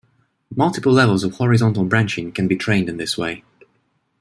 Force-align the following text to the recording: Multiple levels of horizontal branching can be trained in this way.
Multiple 0.55 0.91
levels 0.91 1.23
of 1.23 1.33
horizontal 1.35 1.83
branching 1.85 2.31
can 2.31 2.47
be 2.47 2.55
trained 2.55 2.89
in 2.89 2.97
this 2.97 3.19
way. 3.19 3.43